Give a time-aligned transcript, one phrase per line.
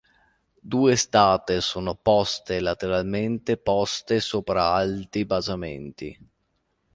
[0.63, 6.19] Due state sono poste lateralmente poste sopra alti basamenti.